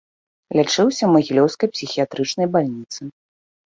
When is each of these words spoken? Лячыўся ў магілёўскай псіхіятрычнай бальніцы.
Лячыўся 0.59 1.03
ў 1.05 1.11
магілёўскай 1.17 1.67
псіхіятрычнай 1.77 2.47
бальніцы. 2.59 3.01